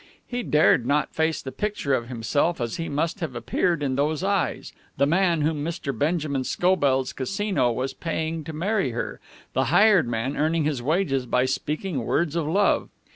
[0.25, 4.23] He dared not face the picture of himself as he must have appeared in those
[4.23, 5.95] eyes, the man whom Mr.
[5.95, 9.19] Benjamin Scobell's Casino was paying to marry her,
[9.53, 12.89] the hired man earning his wages by speaking words of love.